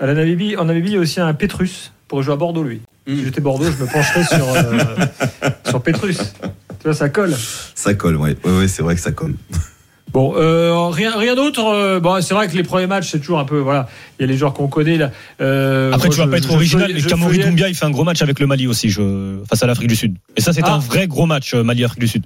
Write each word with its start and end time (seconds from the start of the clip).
À 0.00 0.06
la 0.06 0.14
Namibie, 0.14 0.56
en 0.56 0.64
Namibie, 0.64 0.88
il 0.90 0.94
y 0.94 0.96
a 0.96 1.00
aussi 1.00 1.20
un 1.20 1.34
Petrus 1.34 1.92
pour 2.08 2.22
jouer 2.22 2.32
à 2.34 2.36
Bordeaux, 2.36 2.64
lui. 2.64 2.80
Si 3.06 3.24
j'étais 3.24 3.40
Bordeaux, 3.40 3.66
je 3.66 3.82
me 3.82 3.86
pencherais 3.90 4.24
sur, 4.24 4.48
euh, 4.48 5.50
sur 5.68 5.82
Petrus. 5.82 6.18
Tu 6.18 6.84
vois, 6.84 6.94
ça 6.94 7.08
colle. 7.08 7.34
Ça 7.74 7.94
colle, 7.94 8.16
oui. 8.16 8.30
Ouais, 8.44 8.58
ouais, 8.58 8.68
c'est 8.68 8.82
vrai 8.82 8.94
que 8.94 9.00
ça 9.00 9.12
colle. 9.12 9.34
Bon, 10.12 10.34
euh, 10.36 10.88
rien, 10.88 11.16
rien 11.16 11.34
d'autre. 11.36 11.64
euh, 11.64 12.00
bon, 12.00 12.20
c'est 12.22 12.34
vrai 12.34 12.48
que 12.48 12.56
les 12.56 12.62
premiers 12.62 12.86
matchs, 12.86 13.10
c'est 13.10 13.20
toujours 13.20 13.38
un 13.38 13.44
peu. 13.44 13.58
Voilà, 13.58 13.88
il 14.18 14.22
y 14.22 14.24
a 14.24 14.26
les 14.26 14.36
joueurs 14.38 14.54
qu'on 14.54 14.66
connaît. 14.68 14.96
Là. 14.96 15.10
Euh, 15.40 15.92
Après, 15.92 16.08
moi, 16.08 16.14
tu 16.14 16.18
vas 16.20 16.26
je- 16.26 16.30
pas 16.30 16.38
être 16.38 16.52
original, 16.52 16.90
mais 16.94 17.02
Kamori 17.02 17.38
Doumbia, 17.38 17.68
il 17.68 17.74
fait 17.74 17.84
un 17.84 17.90
gros 17.90 18.04
match 18.04 18.22
avec 18.22 18.40
le 18.40 18.46
Mali 18.46 18.66
aussi, 18.66 18.88
je... 18.90 19.38
face 19.48 19.62
à 19.62 19.66
l'Afrique 19.66 19.88
du 19.88 19.96
Sud. 19.96 20.16
Et 20.36 20.40
ça, 20.40 20.52
c'est 20.52 20.62
Ah. 20.64 20.74
un 20.74 20.78
vrai 20.78 21.06
gros 21.06 21.26
match, 21.26 21.54
Mali-Afrique 21.54 22.00
du 22.00 22.08
Sud. 22.08 22.24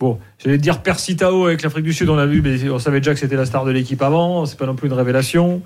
Bon, 0.00 0.18
j'allais 0.38 0.58
dire 0.58 0.80
Persitao 0.82 1.46
avec 1.46 1.62
l'Afrique 1.62 1.84
du 1.84 1.92
Sud, 1.92 2.08
on 2.08 2.14
l'a 2.14 2.26
vu, 2.26 2.40
mais 2.40 2.68
on 2.70 2.78
savait 2.78 3.00
déjà 3.00 3.14
que 3.14 3.18
c'était 3.20 3.34
la 3.34 3.46
star 3.46 3.64
de 3.64 3.72
l'équipe 3.72 4.00
avant. 4.00 4.46
C'est 4.46 4.56
pas 4.56 4.66
non 4.66 4.76
plus 4.76 4.86
une 4.86 4.94
révélation. 4.94 5.60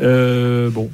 Euh, 0.00 0.68
bon, 0.70 0.90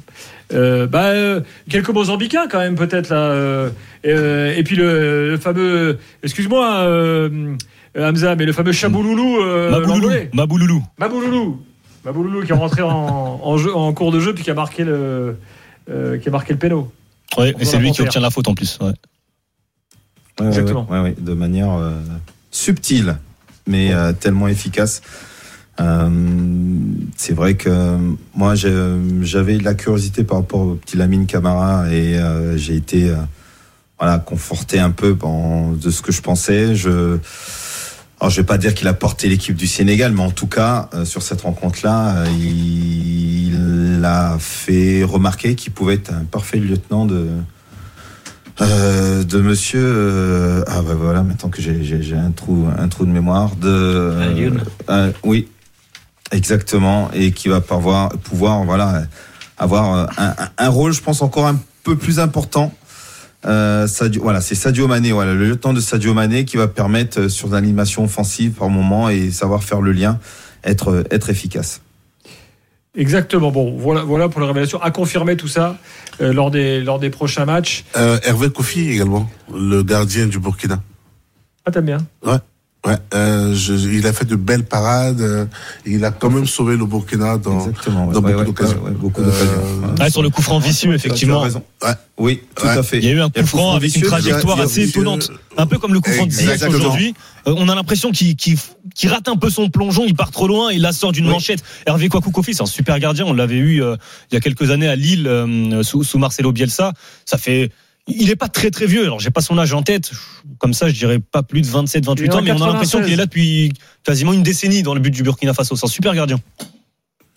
Euh, 0.53 0.87
bah, 0.87 1.07
euh, 1.07 1.41
quelques 1.69 1.89
Mozambicains 1.89 2.47
quand 2.49 2.59
même 2.59 2.75
peut-être 2.75 3.09
là. 3.09 3.17
euh, 3.17 3.69
euh, 4.05 4.53
et 4.55 4.63
puis 4.63 4.77
le, 4.77 5.31
le 5.31 5.37
fameux, 5.37 5.99
excuse-moi, 6.23 6.75
euh, 6.83 7.55
Hamza, 7.99 8.37
mais 8.37 8.45
le 8.45 8.53
fameux 8.53 8.71
Chabouloulou, 8.71 9.41
euh, 9.41 9.69
Mabouloulou. 9.71 10.09
Mabouloulou. 10.33 10.83
Mabouloulou. 10.97 11.61
Mabouloulou 12.05 12.45
qui 12.45 12.51
est 12.53 12.55
rentré 12.55 12.81
en, 12.83 12.89
en 13.43 13.57
jeu, 13.57 13.75
en 13.75 13.91
cours 13.91 14.13
de 14.13 14.21
jeu 14.21 14.33
puis 14.33 14.45
qui 14.45 14.51
a 14.51 14.53
marqué 14.53 14.85
le, 14.85 15.35
euh, 15.89 16.17
qui 16.19 16.29
a 16.29 16.31
marqué 16.31 16.53
le 16.53 16.59
péno. 16.59 16.89
On 17.35 17.43
et 17.43 17.53
c'est 17.65 17.77
lui 17.79 17.91
qui 17.91 18.01
obtient 18.01 18.21
la 18.21 18.29
faute 18.29 18.47
en 18.47 18.53
plus. 18.55 18.79
ouais. 18.79 18.87
Ouais, 18.87 18.93
ouais, 20.39 20.47
Exactement. 20.47 20.87
ouais, 20.89 21.01
ouais, 21.01 21.15
de 21.19 21.33
manière 21.33 21.73
subtile, 22.57 23.17
mais 23.67 23.93
euh, 23.93 24.13
tellement 24.13 24.47
efficace. 24.47 25.01
Euh, 25.79 26.09
c'est 27.15 27.33
vrai 27.33 27.53
que 27.53 27.97
moi 28.33 28.55
j'avais 28.55 29.57
de 29.57 29.63
la 29.63 29.75
curiosité 29.75 30.23
par 30.23 30.39
rapport 30.39 30.61
au 30.61 30.75
petit 30.75 30.97
Lamine 30.97 31.27
Camara 31.27 31.87
et 31.91 32.17
euh, 32.17 32.57
j'ai 32.57 32.75
été 32.75 33.13
voilà 33.99 34.17
conforté 34.17 34.79
un 34.79 34.89
peu 34.89 35.15
de 35.15 35.89
ce 35.91 36.01
que 36.01 36.11
je 36.11 36.21
pensais. 36.21 36.75
Je 36.75 37.19
alors 38.19 38.31
je 38.31 38.41
vais 38.41 38.47
pas 38.47 38.57
dire 38.57 38.73
qu'il 38.73 38.87
a 38.87 38.95
porté 38.95 39.29
l'équipe 39.29 39.55
du 39.55 39.67
Sénégal, 39.67 40.11
mais 40.11 40.23
en 40.23 40.31
tout 40.31 40.47
cas 40.47 40.89
sur 41.03 41.21
cette 41.21 41.41
rencontre-là, 41.41 42.23
il, 42.39 43.97
il 43.97 44.05
a 44.05 44.37
fait 44.39 45.03
remarquer 45.03 45.53
qu'il 45.53 45.73
pouvait 45.73 45.95
être 45.95 46.11
un 46.11 46.23
parfait 46.23 46.57
lieutenant 46.57 47.05
de 47.05 47.27
euh, 48.61 49.23
de 49.23 49.39
monsieur 49.39 49.83
euh, 49.83 50.63
ah 50.67 50.81
bah 50.81 50.95
voilà 50.97 51.21
maintenant 51.23 51.49
que 51.49 51.61
j'ai 51.61 52.15
un 52.15 52.31
trou 52.31 52.67
un 52.77 52.87
trou 52.87 53.05
de 53.05 53.11
mémoire 53.11 53.55
de 53.55 53.67
euh, 54.89 55.11
oui. 55.23 55.47
Exactement 56.31 57.09
et 57.13 57.31
qui 57.31 57.47
va 57.47 57.61
pouvoir 57.61 58.09
pouvoir 58.09 58.63
voilà 58.65 59.03
avoir 59.57 59.95
euh, 59.95 60.05
un, 60.17 60.33
un- 60.57 60.69
rôle 60.69 60.91
je 60.91 61.01
pense 61.01 61.21
encore 61.21 61.47
un 61.47 61.57
peu 61.83 61.95
plus 61.95 62.19
important. 62.19 62.73
Euh, 63.45 63.87
Sadio, 63.87 64.23
voilà 64.23 64.41
c'est 64.41 64.55
Sadio 64.55 64.87
Mané 64.87 65.11
voilà 65.13 65.33
le 65.33 65.47
lieutenant 65.47 65.73
de 65.73 65.79
Sadio 65.79 66.13
Mané 66.13 66.43
qui 66.43 66.57
va 66.57 66.67
permettre 66.67 67.27
sur 67.29 67.47
l'animation 67.49 68.03
offensive 68.03 68.51
par 68.53 68.69
moment 68.69 69.07
et 69.07 69.31
savoir 69.31 69.63
faire 69.63 69.79
le 69.79 69.91
lien 69.93 70.19
être 70.65 71.05
être 71.11 71.29
efficace 71.29 71.81
Exactement. 72.97 73.51
Bon, 73.51 73.77
voilà, 73.77 74.01
voilà 74.03 74.27
pour 74.27 74.41
les 74.41 74.47
révélations. 74.47 74.81
À 74.81 74.91
confirmer 74.91 75.37
tout 75.37 75.47
ça 75.47 75.77
euh, 76.19 76.33
lors 76.33 76.51
des 76.51 76.81
lors 76.81 76.99
des 76.99 77.11
prochains 77.11 77.45
matchs. 77.45 77.85
Euh, 77.95 78.17
Hervé 78.23 78.49
Kofi 78.49 78.89
également, 78.89 79.29
le 79.53 79.83
gardien 79.83 80.25
du 80.25 80.39
Burkina. 80.39 80.81
Ah, 81.63 81.71
t'aimes 81.71 81.85
bien? 81.85 81.99
Ouais, 82.25 82.37
euh, 83.13 83.53
je- 83.53 83.73
il 83.73 84.07
a 84.07 84.13
fait 84.13 84.25
de 84.25 84.35
belles 84.35 84.63
parades. 84.63 85.19
euh, 85.21 85.45
il 85.85 86.05
a 86.05 86.11
quand 86.11 86.29
même 86.29 86.45
sauvé 86.47 86.77
le 86.77 86.85
Burkina 86.85 87.37
dans. 87.37 87.65
ouais, 87.65 87.71
dans 87.85 88.05
ouais, 88.05 88.13
beaucoup 88.21 88.27
ouais, 88.39 88.45
d'occasions. 88.45 88.81
ouais, 88.83 88.91
ouais, 88.91 89.11
Euh, 89.19 89.95
Ouais, 90.03 90.09
sur 90.09 90.21
le 90.21 90.29
coup 90.29 90.41
franc 90.41 90.59
vicieux, 90.59 90.89
Tu 90.89 90.93
as 90.93 90.95
effectivement. 90.95 91.41
raison. 91.41 91.63
Ouais. 91.83 91.91
oui 92.17 92.41
tout 92.55 92.65
Ouais. 92.65 92.77
à 92.77 92.83
fait 92.83 92.97
Il 92.99 93.05
y 93.05 93.09
a 93.09 93.11
eu 93.11 93.21
un 93.21 93.29
coup 93.29 93.45
franc 93.45 93.75
avec 93.75 93.93
une 93.95 94.01
trajectoire 94.03 94.59
assez 94.61 94.87
étonnante. 94.89 95.31
Un 95.57 95.65
peu 95.67 95.79
comme 95.79 95.93
le 95.93 95.99
coup 95.99 96.11
franc 96.11 96.27
de 96.27 96.67
aujourd'hui. 96.75 97.13
Euh, 97.47 97.53
on 97.57 97.67
a 97.67 97.75
l'impression 97.75 98.11
qu'il 98.11 98.57
rate 99.05 99.27
un 99.27 99.35
peu 99.35 99.49
son 99.49 99.69
plongeon, 99.69 100.03
il 100.05 100.15
part 100.15 100.31
trop 100.31 100.47
loin, 100.47 100.71
il 100.71 100.81
la 100.81 100.91
sort 100.91 101.11
d'une 101.11 101.25
Oui. 101.25 101.31
manchette. 101.31 101.63
Hervé 101.85 102.09
Kwaku 102.09 102.31
Kofi, 102.31 102.53
c'est 102.53 102.63
un 102.63 102.67
super 102.67 102.99
gardien. 102.99 103.25
On 103.25 103.33
l'avait 103.33 103.55
eu 103.57 103.81
euh, 103.83 103.95
il 104.31 104.35
y 104.35 104.37
a 104.37 104.39
quelques 104.41 104.69
années 104.71 104.87
à 104.87 104.95
Lille 104.95 105.27
euh, 105.27 105.83
sous, 105.83 106.03
sous 106.03 106.19
Marcelo 106.19 106.51
Bielsa. 106.51 106.93
Ça 107.25 107.37
fait. 107.37 107.71
Il 108.07 108.29
est 108.29 108.35
pas 108.37 108.47
très 108.47 108.71
très 108.71 108.85
vieux. 108.85 109.03
Alors 109.03 109.19
j'ai 109.19 109.31
pas 109.31 109.41
son 109.41 109.57
âge 109.57 109.73
en 109.73 109.81
tête. 109.83 110.11
Comme 110.59 110.73
ça, 110.73 110.87
je 110.87 110.93
dirais 110.93 111.19
pas 111.19 111.43
plus 111.43 111.61
de 111.61 111.67
27, 111.67 112.03
Il 112.03 112.07
28 112.07 112.25
est 112.25 112.33
en 112.33 112.37
ans, 112.37 112.41
mais 112.41 112.51
on 112.51 112.61
a 112.63 112.67
l'impression 112.67 112.99
96. 112.99 113.03
qu'il 113.05 113.13
est 113.13 113.17
là 113.17 113.25
depuis 113.25 113.73
quasiment 114.03 114.31
une 114.33 114.43
décennie 114.43 114.81
dans 114.83 114.93
le 114.93 114.99
but 115.01 115.11
du 115.11 115.23
Burkina 115.23 115.53
Faso. 115.53 115.75
C'est 115.75 115.85
un 115.85 115.89
super 115.89 116.13
gardien. 116.15 116.37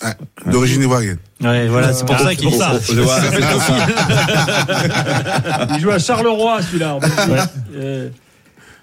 ouais, 0.05 0.15
D'origine 0.51 0.83
ivoirienne. 0.83 1.19
Ouais, 1.41 1.67
voilà, 1.69 1.93
c'est 1.93 2.05
pour 2.07 2.15
Ah, 2.19 2.23
ça 2.25 2.35
qu'il 2.35 2.49
pour 2.49 2.57
ça. 2.57 2.73
Il 5.75 5.81
joue 5.81 5.91
à 5.91 5.99
Charleroi, 5.99 6.63
celui-là. 6.63 6.99
Euh, 7.75 8.09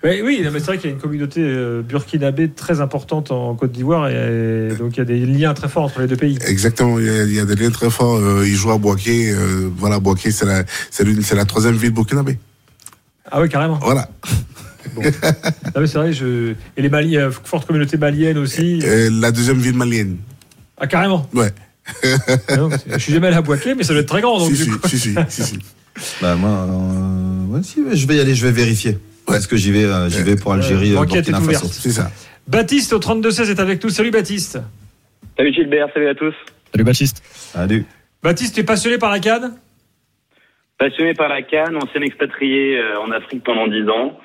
oui, 0.03 0.45
mais 0.51 0.59
c'est 0.59 0.65
vrai 0.65 0.77
qu'il 0.77 0.89
y 0.89 0.93
a 0.93 0.95
une 0.95 1.01
communauté 1.01 1.41
euh, 1.41 1.81
burkinabé 1.81 2.49
très 2.49 2.81
importante 2.81 3.31
en 3.31 3.55
Côte 3.55 3.71
d'Ivoire 3.71 4.09
et, 4.09 4.69
donc 4.77 4.95
il 4.95 4.99
y 4.99 5.01
a 5.01 5.05
des 5.05 5.25
liens 5.25 5.53
très 5.53 5.67
forts 5.67 5.83
entre 5.83 6.01
les 6.01 6.07
deux 6.07 6.15
pays. 6.15 6.37
Exactement, 6.47 6.99
il 6.99 7.05
y, 7.05 7.09
a, 7.09 7.23
il 7.23 7.33
y 7.33 7.39
a 7.39 7.45
des 7.45 7.55
liens 7.55 7.71
très 7.71 7.89
forts. 7.89 8.17
Euh, 8.17 8.45
il 8.45 8.55
joue 8.55 8.71
à 8.71 8.77
Boaké. 8.77 9.31
Euh, 9.31 9.69
voilà, 9.75 9.99
Boaké, 9.99 10.31
c'est 10.31 10.45
la, 10.45 10.63
c'est 10.91 11.45
troisième 11.45 11.75
ville 11.75 11.91
burkinabé. 11.91 12.37
Ah 13.29 13.41
oui, 13.41 13.49
carrément. 13.49 13.79
Voilà. 13.81 14.09
Ah 15.75 15.79
oui, 15.79 15.87
c'est 15.87 15.97
vrai. 15.97 16.13
Je... 16.13 16.53
Et 16.75 16.81
les 16.81 16.89
Mali, 16.89 17.17
euh, 17.17 17.31
forte 17.31 17.67
communauté 17.67 17.97
malienne 17.97 18.37
aussi. 18.37 18.79
Euh, 18.83 19.09
la 19.11 19.31
deuxième 19.31 19.59
ville 19.59 19.75
malienne. 19.75 20.17
Ah 20.77 20.87
carrément. 20.87 21.27
Ouais. 21.33 21.51
Ah 22.49 22.57
non, 22.57 22.69
je 22.69 22.97
suis 22.97 23.13
jamais 23.13 23.27
allé 23.27 23.37
à 23.37 23.41
Boaké, 23.41 23.75
mais 23.75 23.83
ça 23.83 23.93
doit 23.93 24.01
être 24.01 24.09
très 24.09 24.21
grand. 24.21 24.39
Donc, 24.39 24.51
si, 24.51 24.57
du 24.57 24.63
si, 24.63 24.69
coup. 24.69 24.87
si, 24.87 24.99
si, 24.99 25.15
si, 25.29 25.43
si. 25.43 25.59
Bah 26.21 26.35
moi, 26.35 26.49
euh, 26.49 27.45
ouais, 27.47 27.63
si, 27.63 27.81
je 27.93 28.07
vais 28.07 28.17
y 28.17 28.19
aller, 28.19 28.35
je 28.35 28.45
vais 28.45 28.51
vérifier. 28.51 28.99
Parce 29.27 29.45
que 29.47 29.55
j'y 29.57 29.71
vais, 29.71 29.83
euh, 29.83 30.09
j'y 30.09 30.23
vais 30.23 30.35
pour 30.35 30.53
Algérie, 30.53 30.91
Euh, 30.91 30.95
l'enquête 30.95 31.25
Burkina 31.29 31.37
est 31.37 31.41
ouverte. 31.41 31.65
C'est 31.65 31.91
ça. 31.91 32.09
Baptiste 32.47 32.93
au 32.93 32.99
32-16 32.99 33.49
est 33.51 33.59
avec 33.59 33.83
nous. 33.83 33.89
Salut 33.89 34.09
Baptiste. 34.11 34.59
Salut 35.37 35.53
Gilbert, 35.53 35.89
salut 35.93 36.07
à 36.07 36.15
tous. 36.15 36.33
Salut 36.71 36.83
Baptiste. 36.83 37.21
Salut. 37.25 37.85
Baptiste, 38.23 38.55
tu 38.55 38.61
es 38.61 38.63
passionné 38.63 38.97
par 38.97 39.11
la 39.11 39.19
Cannes? 39.19 39.55
Passionné 40.79 41.13
par 41.13 41.27
la 41.29 41.41
Cannes, 41.41 41.75
ancien 41.75 42.01
expatrié 42.01 42.77
euh, 42.77 42.99
en 43.01 43.11
Afrique 43.11 43.43
pendant 43.43 43.67
10 43.67 43.89
ans. 43.89 44.17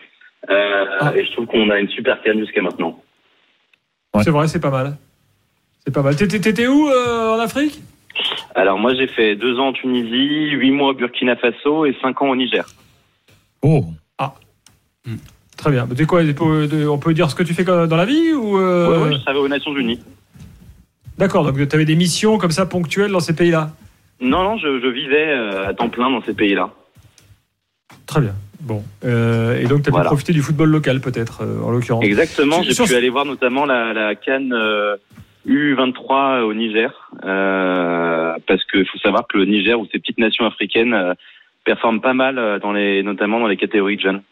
Euh, 0.50 0.84
Ah. 1.00 1.12
Et 1.16 1.24
je 1.26 1.32
trouve 1.32 1.46
qu'on 1.46 1.68
a 1.70 1.78
une 1.78 1.88
super 1.88 2.22
Cannes 2.22 2.38
jusqu'à 2.38 2.62
maintenant. 2.62 3.00
Ouais. 4.14 4.22
C'est 4.22 4.30
vrai, 4.30 4.46
c'est 4.48 4.60
pas 4.60 4.70
mal. 4.70 4.96
C'est 5.84 5.92
pas 5.92 6.02
mal. 6.02 6.14
T'étais 6.16 6.66
où 6.68 6.88
euh, 6.88 7.34
en 7.36 7.40
Afrique? 7.40 7.80
Alors 8.54 8.78
moi 8.78 8.94
j'ai 8.94 9.06
fait 9.06 9.34
deux 9.36 9.58
ans 9.58 9.68
en 9.68 9.72
Tunisie, 9.72 10.50
huit 10.50 10.70
mois 10.70 10.90
au 10.90 10.94
Burkina 10.94 11.34
Faso 11.36 11.86
et 11.86 11.96
cinq 12.02 12.20
ans 12.22 12.28
au 12.28 12.36
Niger. 12.36 12.66
Oh. 13.62 13.86
Très 15.56 15.70
bien. 15.70 15.86
Mais 15.96 16.04
quoi 16.06 16.22
On 16.90 16.98
peut 16.98 17.14
dire 17.14 17.30
ce 17.30 17.34
que 17.34 17.42
tu 17.42 17.54
fais 17.54 17.64
dans 17.64 17.86
la 17.96 18.04
vie 18.04 18.32
ou 18.32 18.58
euh, 18.58 19.12
je 19.12 19.18
travaillais 19.18 19.44
aux 19.44 19.48
Nations 19.48 19.76
Unies. 19.76 20.00
D'accord. 21.18 21.44
Donc 21.44 21.56
tu 21.68 21.74
avais 21.76 21.84
des 21.84 21.96
missions 21.96 22.38
comme 22.38 22.50
ça 22.50 22.66
ponctuelles 22.66 23.10
dans 23.12 23.20
ces 23.20 23.34
pays-là. 23.34 23.70
Non, 24.20 24.42
non, 24.44 24.56
je, 24.56 24.80
je 24.80 24.86
vivais 24.88 25.28
euh, 25.28 25.68
à 25.68 25.74
temps 25.74 25.88
plein 25.88 26.10
dans 26.10 26.22
ces 26.22 26.34
pays-là. 26.34 26.70
Très 28.06 28.20
bien. 28.20 28.34
Bon. 28.60 28.82
Euh, 29.04 29.58
et 29.60 29.64
donc 29.66 29.82
tu 29.82 29.88
as 29.88 29.90
Voilà. 29.90 30.04
pu 30.04 30.08
profiter 30.08 30.32
du 30.32 30.42
football 30.42 30.70
local 30.70 31.00
peut-être 31.00 31.42
en 31.64 31.70
l'occurrence. 31.70 32.04
Exactement, 32.04 32.62
j'ai 32.62 32.72
sur- 32.74 32.86
pu 32.86 32.94
aller 32.94 33.08
voir 33.10 33.24
notamment 33.24 33.64
la, 33.66 33.92
la 33.92 34.14
Cannes 34.14 34.52
euh, 34.52 34.96
U23 35.48 36.42
au 36.42 36.54
Niger. 36.54 36.90
parce 37.20 38.64
qu'il 38.70 38.86
faut 38.86 38.98
savoir 38.98 39.26
que 39.26 39.38
le 39.38 39.44
Niger 39.46 39.78
ou 39.78 39.86
ces 39.92 39.98
petites 39.98 40.18
nations 40.18 40.46
africaines 40.46 41.14
performent 41.64 42.00
pas 42.00 42.14
mal, 42.14 42.58
dans 42.62 42.72
les, 42.72 43.02
notamment 43.02 43.40
dans 43.40 43.46
les 43.48 43.56
catégories 43.56 43.96
de 43.96 44.02
jeunes. 44.02 44.22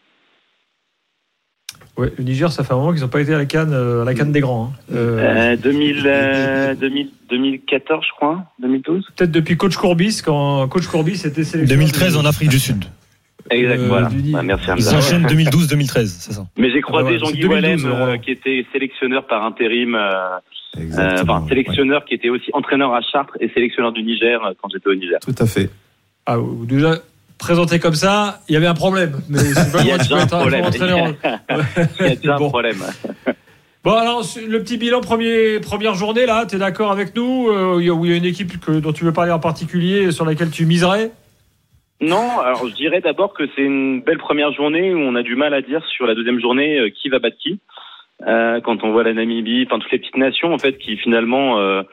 Ouais, 1.97 2.11
le 2.17 2.23
Niger, 2.23 2.51
ça 2.51 2.63
fait 2.63 2.73
un 2.73 2.77
moment 2.77 2.93
qu'ils 2.93 3.01
n'ont 3.01 3.09
pas 3.09 3.21
été 3.21 3.33
à 3.33 3.37
la 3.37 3.45
Cannes, 3.45 3.73
euh, 3.73 4.01
à 4.01 4.05
la 4.05 4.13
Canne 4.13 4.31
des 4.31 4.39
grands. 4.39 4.71
hein. 4.73 4.93
Euh, 4.95 5.53
Euh, 5.53 5.57
2000, 5.57 6.03
euh, 6.05 6.73
2000, 6.75 7.09
2014, 7.29 8.03
je 8.07 8.11
crois, 8.15 8.43
2012. 8.59 9.05
Peut-être 9.15 9.31
depuis 9.31 9.57
Coach 9.57 9.75
Courbis, 9.75 10.21
quand 10.23 10.67
Coach 10.69 10.87
Courbis 10.87 11.21
était 11.25 11.43
sélectionné. 11.43 11.65
2013 11.67 12.15
en 12.17 12.25
Afrique 12.25 12.49
du 12.49 12.59
Sud. 12.59 12.85
Exact, 13.49 13.79
Euh, 13.79 13.87
voilà. 13.87 14.07
du 14.09 14.17
Niger. 14.17 14.39
Ouais, 14.39 14.45
merci 14.45 14.65
Ils 14.77 14.95
enchaînent 14.95 15.25
2012-2013, 15.27 16.05
c'est 16.05 16.33
ça. 16.33 16.45
Mais 16.57 16.71
j'ai 16.71 16.79
croisé 16.81 17.09
Ah 17.09 17.11
ouais, 17.11 17.19
Jean-Guy 17.19 17.41
c'est 17.41 17.47
2012, 17.49 17.85
Wallem, 17.85 18.09
euh, 18.09 18.17
qui 18.17 18.31
était 18.31 18.65
sélectionneur 18.71 19.27
par 19.27 19.43
intérim, 19.43 19.93
euh, 19.95 19.99
euh, 20.77 20.81
Exactement. 20.81 21.33
enfin 21.35 21.47
sélectionneur 21.49 22.05
qui 22.05 22.13
était 22.13 22.29
aussi 22.29 22.49
entraîneur 22.53 22.93
à 22.93 23.01
Chartres 23.01 23.35
et 23.41 23.49
sélectionneur 23.49 23.91
du 23.91 24.03
Niger 24.03 24.39
quand 24.61 24.69
j'étais 24.73 24.87
au 24.87 24.95
Niger. 24.95 25.19
Tout 25.19 25.35
à 25.37 25.45
fait. 25.45 25.69
Ah, 26.25 26.39
ou 26.39 26.65
déjà 26.65 26.95
présenté 27.41 27.79
comme 27.79 27.95
ça, 27.95 28.39
il 28.47 28.53
y 28.53 28.55
avait 28.55 28.67
un 28.67 28.73
problème. 28.73 29.19
Mais 29.29 29.39
c'est 29.39 29.71
pas 29.71 29.79
Il 29.83 29.87
y 29.87 29.91
a 29.91 29.97
déjà 29.97 30.15
un 30.15 30.27
problème. 30.27 30.65
Il 31.99 32.05
y 32.05 32.11
a 32.11 32.15
déjà 32.15 32.35
un 32.35 32.37
problème. 32.37 32.77
Bon, 33.83 33.93
alors, 33.93 34.23
le 34.47 34.59
petit 34.59 34.77
bilan, 34.77 35.01
premier, 35.01 35.59
première 35.59 35.95
journée, 35.95 36.25
là, 36.25 36.45
tu 36.47 36.55
es 36.55 36.59
d'accord 36.59 36.91
avec 36.91 37.15
nous 37.15 37.49
euh, 37.49 37.75
Où 37.75 38.05
il 38.05 38.11
y 38.11 38.13
a 38.13 38.17
une 38.17 38.25
équipe 38.25 38.59
que, 38.63 38.79
dont 38.79 38.93
tu 38.93 39.03
veux 39.03 39.11
parler 39.11 39.31
en 39.31 39.39
particulier, 39.39 40.11
sur 40.11 40.23
laquelle 40.23 40.51
tu 40.51 40.65
miserais? 40.67 41.11
Non, 41.99 42.39
alors 42.39 42.67
je 42.67 42.73
dirais 42.73 43.01
d'abord 43.01 43.33
que 43.33 43.43
c'est 43.55 43.61
une 43.61 44.01
belle 44.01 44.17
première 44.17 44.51
journée 44.53 44.93
où 44.93 44.97
on 44.97 45.15
a 45.15 45.21
du 45.21 45.35
mal 45.35 45.53
à 45.53 45.61
dire 45.61 45.83
sur 45.85 46.07
la 46.07 46.15
deuxième 46.15 46.39
journée 46.39 46.79
euh, 46.79 46.89
qui 46.89 47.09
va 47.09 47.19
battre 47.19 47.37
qui. 47.37 47.59
Euh, 48.27 48.59
quand 48.61 48.83
on 48.83 48.91
voit 48.91 49.03
la 49.03 49.13
Namibie, 49.13 49.65
enfin 49.67 49.79
toutes 49.79 49.91
les 49.91 49.99
petites 49.99 50.17
nations 50.17 50.53
en 50.53 50.57
fait 50.57 50.77
qui 50.77 50.97
finalement 50.97 51.59
euh, 51.59 51.83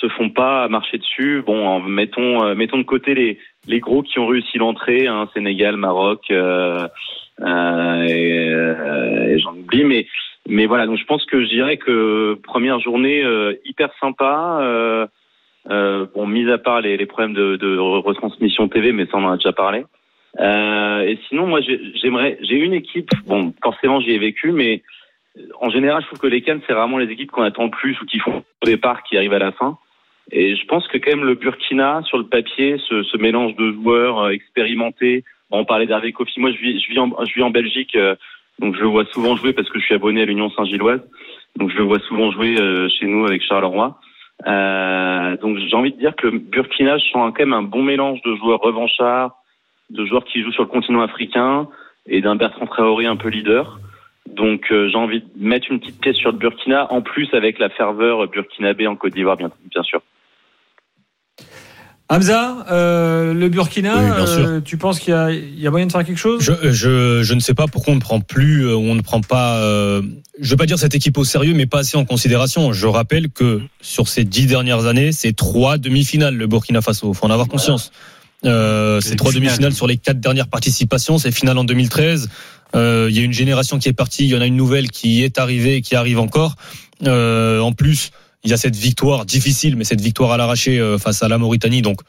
se 0.00 0.08
font 0.08 0.30
pas 0.30 0.68
marcher 0.68 0.98
dessus. 0.98 1.42
Bon, 1.44 1.80
mettons, 1.80 2.44
euh, 2.44 2.54
mettons 2.54 2.78
de 2.78 2.84
côté 2.84 3.14
les, 3.14 3.38
les 3.68 3.80
gros 3.80 4.02
qui 4.02 4.18
ont 4.18 4.26
réussi 4.26 4.58
l'entrée, 4.58 5.06
hein, 5.06 5.28
Sénégal, 5.34 5.76
Maroc, 5.76 6.24
euh, 6.30 6.88
euh, 7.40 8.06
euh, 8.08 9.38
j'en 9.38 9.52
oublie, 9.52 9.84
mais 10.48 10.66
voilà. 10.66 10.86
Donc 10.86 10.98
je 10.98 11.04
pense 11.04 11.24
que 11.26 11.42
je 11.42 11.48
dirais 11.48 11.76
que 11.76 12.34
première 12.42 12.80
journée 12.80 13.22
euh, 13.22 13.54
hyper 13.64 13.90
sympa. 14.00 15.08
Bon, 16.14 16.26
mis 16.26 16.50
à 16.50 16.58
part 16.58 16.80
les, 16.80 17.04
problèmes 17.06 17.34
de, 17.34 17.78
retransmission 17.78 18.68
TV, 18.68 18.92
mais 18.92 19.04
ça 19.04 19.18
on 19.18 19.24
en 19.24 19.32
a 19.32 19.36
déjà 19.36 19.52
parlé. 19.52 19.84
Et 20.40 21.18
sinon, 21.28 21.46
moi, 21.46 21.60
j'ai- 21.60 21.80
j'aimerais, 21.96 22.38
j'ai 22.40 22.56
une 22.56 22.72
équipe. 22.72 23.10
Bon, 23.26 23.52
forcément, 23.62 24.00
j'y 24.00 24.12
ai 24.12 24.18
vécu, 24.18 24.52
mais 24.52 24.82
en 25.60 25.68
général, 25.68 26.00
je 26.02 26.06
trouve 26.06 26.20
que 26.20 26.26
les 26.26 26.40
Cannes, 26.40 26.62
c'est 26.66 26.72
vraiment 26.72 26.96
les 26.96 27.12
équipes 27.12 27.30
qu'on 27.30 27.42
attend 27.42 27.64
le 27.64 27.70
plus 27.70 28.00
ou 28.00 28.06
qui 28.06 28.18
font 28.18 28.42
au 28.62 28.66
départ, 28.66 29.02
qui 29.02 29.18
arrivent 29.18 29.34
à 29.34 29.38
la 29.38 29.52
fin. 29.52 29.76
Et 30.30 30.56
je 30.56 30.66
pense 30.66 30.86
que 30.88 30.98
quand 30.98 31.10
même 31.10 31.24
le 31.24 31.34
Burkina, 31.34 32.02
sur 32.04 32.18
le 32.18 32.26
papier, 32.26 32.76
ce, 32.88 33.02
ce 33.02 33.16
mélange 33.16 33.56
de 33.56 33.72
joueurs 33.72 34.20
euh, 34.20 34.30
expérimentés. 34.30 35.24
On 35.50 35.64
parlait 35.64 35.86
d'Hervé 35.86 36.12
Kofi. 36.12 36.40
Moi, 36.40 36.52
je 36.52 36.58
vis, 36.58 36.80
je 36.80 36.90
vis 36.90 36.98
en, 36.98 37.10
je 37.24 37.34
vis 37.34 37.42
en 37.42 37.50
Belgique, 37.50 37.96
euh, 37.96 38.14
donc 38.58 38.74
je 38.74 38.80
le 38.80 38.86
vois 38.86 39.04
souvent 39.06 39.36
jouer 39.36 39.52
parce 39.52 39.68
que 39.70 39.78
je 39.78 39.84
suis 39.84 39.94
abonné 39.94 40.22
à 40.22 40.24
l'Union 40.24 40.50
Saint-Gilloise. 40.50 41.00
Donc 41.56 41.70
je 41.70 41.76
le 41.76 41.84
vois 41.84 41.98
souvent 42.00 42.30
jouer 42.30 42.56
euh, 42.58 42.88
chez 42.88 43.06
nous 43.06 43.24
avec 43.26 43.42
Charleroi. 43.42 43.98
Euh, 44.46 45.36
donc 45.38 45.58
j'ai 45.58 45.74
envie 45.74 45.92
de 45.92 45.98
dire 45.98 46.14
que 46.14 46.28
le 46.28 46.38
Burkina, 46.38 46.98
je 46.98 47.04
sens 47.10 47.32
quand 47.34 47.40
même 47.40 47.52
un 47.52 47.62
bon 47.62 47.82
mélange 47.82 48.20
de 48.22 48.36
joueurs 48.36 48.60
revanchards, 48.60 49.32
de 49.90 50.04
joueurs 50.04 50.24
qui 50.24 50.42
jouent 50.42 50.52
sur 50.52 50.62
le 50.62 50.68
continent 50.68 51.00
africain 51.00 51.68
et 52.06 52.20
d'un 52.20 52.36
Bertrand 52.36 52.66
Traoré 52.66 53.06
un 53.06 53.16
peu 53.16 53.28
leader. 53.28 53.78
Donc 54.26 54.70
euh, 54.70 54.88
j'ai 54.88 54.96
envie 54.96 55.20
de 55.20 55.26
mettre 55.36 55.70
une 55.70 55.80
petite 55.80 56.00
pièce 56.00 56.16
sur 56.16 56.30
le 56.30 56.38
Burkina, 56.38 56.92
en 56.92 57.00
plus 57.00 57.32
avec 57.32 57.58
la 57.58 57.70
ferveur 57.70 58.28
burkinabé 58.28 58.86
en 58.86 58.96
Côte 58.96 59.14
d'Ivoire, 59.14 59.36
bien, 59.36 59.50
bien 59.70 59.82
sûr. 59.82 60.02
Hamza, 62.10 62.64
euh, 62.70 63.34
le 63.34 63.48
Burkina, 63.50 63.96
Oui, 63.96 64.24
euh, 64.26 64.60
tu 64.62 64.78
penses 64.78 64.98
qu'il 64.98 65.12
y 65.12 65.16
a, 65.16 65.30
il 65.30 65.60
y 65.60 65.66
a 65.66 65.70
moyen 65.70 65.86
de 65.86 65.92
faire 65.92 66.04
quelque 66.04 66.16
chose? 66.18 66.42
Je, 66.42 66.72
je, 66.72 67.22
je 67.22 67.34
ne 67.34 67.40
sais 67.40 67.52
pas 67.52 67.66
pourquoi 67.66 67.92
on 67.92 67.96
ne 67.96 68.00
prend 68.00 68.20
plus, 68.20 68.66
euh, 68.66 68.76
on 68.76 68.94
ne 68.94 69.02
prend 69.02 69.20
pas, 69.20 69.56
euh, 69.58 70.00
je 70.40 70.48
veux 70.50 70.56
pas 70.56 70.64
dire 70.64 70.78
cette 70.78 70.94
équipe 70.94 71.18
au 71.18 71.24
sérieux, 71.24 71.52
mais 71.52 71.66
pas 71.66 71.80
assez 71.80 71.98
en 71.98 72.06
considération. 72.06 72.72
Je 72.72 72.86
rappelle 72.86 73.28
que 73.28 73.60
sur 73.82 74.08
ces 74.08 74.24
dix 74.24 74.46
dernières 74.46 74.86
années, 74.86 75.12
c'est 75.12 75.34
trois 75.36 75.76
demi-finales 75.76 76.34
le 76.34 76.46
Burkina 76.46 76.80
Faso. 76.80 77.12
Faut 77.12 77.26
en 77.26 77.30
avoir 77.30 77.46
conscience. 77.46 77.92
Euh, 78.46 79.00
c'est 79.02 79.16
trois 79.16 79.32
finales. 79.32 79.44
demi-finales 79.48 79.74
sur 79.74 79.86
les 79.86 79.98
quatre 79.98 80.20
dernières 80.20 80.48
participations. 80.48 81.18
C'est 81.18 81.32
finale 81.32 81.58
en 81.58 81.64
2013. 81.64 82.30
Euh, 82.74 83.08
Il 83.10 83.16
y 83.16 83.20
a 83.20 83.22
une 83.22 83.32
génération 83.34 83.78
qui 83.78 83.88
est 83.88 83.94
partie, 83.94 84.24
il 84.24 84.30
y 84.30 84.36
en 84.36 84.40
a 84.40 84.46
une 84.46 84.56
nouvelle 84.56 84.90
qui 84.90 85.24
est 85.24 85.38
arrivée, 85.38 85.76
et 85.76 85.80
qui 85.82 85.94
arrive 85.94 86.20
encore. 86.20 86.54
Euh, 87.06 87.60
en 87.60 87.72
plus, 87.72 88.12
il 88.44 88.50
y 88.50 88.52
a 88.52 88.56
cette 88.56 88.76
victoire 88.76 89.24
difficile, 89.26 89.76
mais 89.76 89.84
cette 89.84 90.00
victoire 90.00 90.32
à 90.32 90.36
l'arraché 90.36 90.78
euh, 90.78 90.98
face 90.98 91.22
à 91.22 91.28
la 91.28 91.38
Mauritanie. 91.38 91.82
Donc 91.82 92.00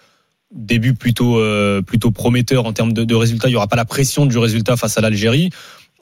début 0.51 0.93
plutôt 0.95 1.39
euh, 1.39 1.81
plutôt 1.81 2.11
prometteur 2.11 2.65
en 2.65 2.73
termes 2.73 2.93
de, 2.93 3.03
de 3.03 3.15
résultats. 3.15 3.49
Il 3.49 3.53
y 3.53 3.55
aura 3.55 3.67
pas 3.67 3.75
la 3.75 3.85
pression 3.85 4.25
du 4.25 4.37
résultat 4.37 4.77
face 4.77 4.97
à 4.97 5.01
l'Algérie. 5.01 5.49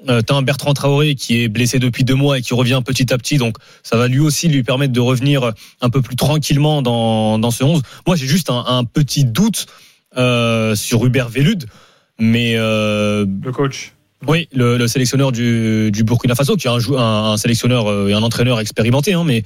Euh, 0.10 0.22
T'as 0.22 0.36
un 0.36 0.44
Bertrand 0.44 0.74
Traoré 0.74 1.16
qui 1.16 1.42
est 1.42 1.48
blessé 1.48 1.80
depuis 1.80 2.04
deux 2.04 2.14
mois 2.14 2.38
et 2.38 2.42
qui 2.42 2.54
revient 2.54 2.82
petit 2.86 3.12
à 3.12 3.18
petit, 3.18 3.38
donc 3.38 3.58
ça 3.82 3.98
va 3.98 4.08
lui 4.08 4.20
aussi 4.20 4.48
lui 4.48 4.62
permettre 4.62 4.94
de 4.94 5.00
revenir 5.00 5.52
un 5.82 5.90
peu 5.90 6.04
plus 6.04 6.16
tranquillement 6.16 6.84
dans, 6.84 7.40
dans 7.40 7.50
ce 7.50 7.64
11. 7.64 7.82
Moi, 8.06 8.16
j'ai 8.16 8.28
juste 8.28 8.52
un, 8.52 8.64
un 8.68 8.84
petit 8.84 9.26
doute 9.26 9.66
euh, 10.16 10.76
sur 10.76 11.04
Hubert 11.04 11.30
Vélude, 11.30 11.66
mais 12.20 12.54
euh, 12.58 13.26
Le 13.44 13.52
coach. 13.52 13.94
oui, 14.28 14.48
le, 14.54 14.78
le 14.78 14.88
sélectionneur 14.88 15.32
du, 15.32 15.90
du 15.92 16.04
Burkina 16.04 16.36
Faso, 16.36 16.58
qui 16.58 16.68
est 16.68 16.70
un, 16.70 16.78
un, 16.96 17.32
un 17.32 17.38
sélectionneur 17.38 17.88
euh, 17.88 18.08
et 18.08 18.14
un 18.14 18.22
entraîneur 18.22 18.60
expérimenté, 18.60 19.14
hein, 19.14 19.24
mais 19.26 19.44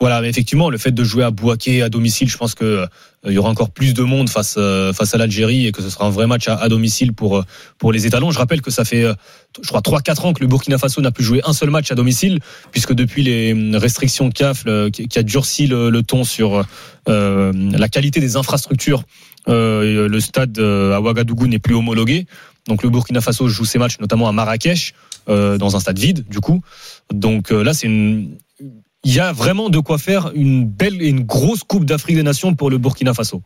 voilà, 0.00 0.20
mais 0.20 0.28
effectivement, 0.28 0.70
le 0.70 0.78
fait 0.78 0.92
de 0.92 1.02
jouer 1.02 1.24
à 1.24 1.30
Bouaké 1.30 1.82
à 1.82 1.88
domicile, 1.88 2.28
je 2.28 2.36
pense 2.36 2.54
que 2.54 2.64
euh, 2.64 2.86
il 3.26 3.32
y 3.32 3.38
aura 3.38 3.50
encore 3.50 3.70
plus 3.70 3.94
de 3.94 4.02
monde 4.02 4.28
face 4.30 4.54
euh, 4.56 4.92
face 4.92 5.12
à 5.14 5.18
l'Algérie 5.18 5.66
et 5.66 5.72
que 5.72 5.82
ce 5.82 5.90
sera 5.90 6.06
un 6.06 6.10
vrai 6.10 6.28
match 6.28 6.46
à, 6.46 6.54
à 6.56 6.68
domicile 6.68 7.12
pour 7.12 7.38
euh, 7.38 7.42
pour 7.78 7.90
les 7.92 8.06
étalons. 8.06 8.30
Je 8.30 8.38
rappelle 8.38 8.60
que 8.62 8.70
ça 8.70 8.84
fait, 8.84 9.02
euh, 9.02 9.14
je 9.60 9.66
crois, 9.68 9.80
3-4 9.80 10.26
ans 10.26 10.32
que 10.34 10.40
le 10.40 10.46
Burkina 10.46 10.78
Faso 10.78 11.00
n'a 11.00 11.10
plus 11.10 11.24
joué 11.24 11.40
un 11.44 11.52
seul 11.52 11.70
match 11.70 11.90
à 11.90 11.96
domicile, 11.96 12.38
puisque 12.70 12.92
depuis 12.92 13.24
les 13.24 13.52
hum, 13.52 13.74
restrictions 13.74 14.30
CAF, 14.30 14.64
le- 14.66 14.88
qui 14.90 15.08
qui 15.08 15.18
a 15.18 15.24
durci 15.24 15.66
le, 15.66 15.90
le 15.90 16.02
ton 16.04 16.22
sur 16.22 16.64
euh, 17.08 17.52
la 17.54 17.88
qualité 17.88 18.20
des 18.20 18.36
infrastructures, 18.36 19.02
euh, 19.48 20.06
le 20.08 20.20
stade 20.20 20.56
euh, 20.60 20.94
à 20.94 21.00
Ouagadougou 21.00 21.48
n'est 21.48 21.58
plus 21.58 21.74
homologué. 21.74 22.26
Donc 22.68 22.84
le 22.84 22.90
Burkina 22.90 23.20
Faso 23.20 23.48
joue 23.48 23.64
ses 23.64 23.78
matchs 23.78 23.98
notamment 23.98 24.28
à 24.28 24.32
Marrakech, 24.32 24.92
euh, 25.28 25.58
dans 25.58 25.74
un 25.74 25.80
stade 25.80 25.98
vide, 25.98 26.24
du 26.28 26.38
coup. 26.38 26.60
Donc 27.12 27.50
euh, 27.50 27.64
là, 27.64 27.74
c'est 27.74 27.88
une. 27.88 28.36
Il 29.04 29.14
y 29.14 29.20
a 29.20 29.32
vraiment 29.32 29.70
de 29.70 29.78
quoi 29.78 29.98
faire 29.98 30.32
une 30.34 30.64
belle 30.64 31.00
et 31.00 31.08
une 31.08 31.24
grosse 31.24 31.62
Coupe 31.62 31.84
d'Afrique 31.84 32.16
des 32.16 32.22
Nations 32.22 32.54
pour 32.54 32.70
le 32.70 32.78
Burkina 32.78 33.14
Faso. 33.14 33.42